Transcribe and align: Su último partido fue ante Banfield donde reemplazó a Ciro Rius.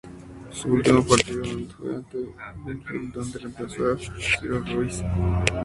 Su 0.49 0.69
último 0.73 1.05
partido 1.05 1.43
fue 1.77 1.93
ante 1.95 2.17
Banfield 2.65 3.13
donde 3.13 3.37
reemplazó 3.37 3.91
a 3.91 3.99
Ciro 4.41 4.59
Rius. 4.61 5.03